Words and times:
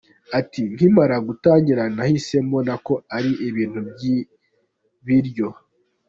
Ati 0.39 0.61
«Nkimara 0.73 1.15
gutangira 1.27 1.83
nahise 1.95 2.35
mbona 2.47 2.73
ko 2.85 2.93
ari 3.17 3.31
ibintu 3.47 3.79
by’ibiryo. 3.91 5.47